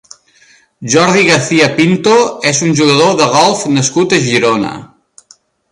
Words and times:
Jordi 0.93 1.25
García 1.27 1.67
Pinto 1.81 2.15
és 2.53 2.61
un 2.69 2.75
jugador 2.81 3.15
de 3.21 3.31
golf 3.37 3.65
nascut 3.77 4.17
a 4.17 4.23
Girona. 4.29 4.77